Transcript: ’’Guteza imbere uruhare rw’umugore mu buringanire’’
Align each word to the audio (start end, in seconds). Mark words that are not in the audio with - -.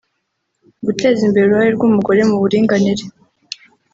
’’Guteza 0.85 1.21
imbere 1.27 1.45
uruhare 1.45 1.71
rw’umugore 1.77 2.19
mu 2.29 2.35
buringanire’’ 2.41 3.05